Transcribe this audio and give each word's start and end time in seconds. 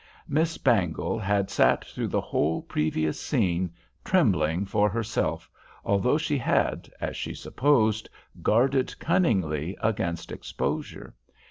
Miss 0.27 0.57
Bangle 0.57 1.19
had 1.19 1.51
sat 1.51 1.85
through 1.85 2.07
the 2.07 2.19
whole 2.21 2.63
previous 2.63 3.21
scene, 3.21 3.71
trembling 4.03 4.65
for 4.65 4.89
herself, 4.89 5.47
although 5.85 6.17
she 6.17 6.39
had, 6.39 6.89
as 6.99 7.15
she 7.15 7.35
supposed, 7.35 8.09
guarded 8.41 8.97
cunningly 8.97 9.77
against 9.79 10.31
exposure. 10.31 11.13